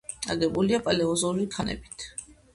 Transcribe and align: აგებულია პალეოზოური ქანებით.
აგებულია 0.35 0.79
პალეოზოური 0.87 1.47
ქანებით. 1.59 2.09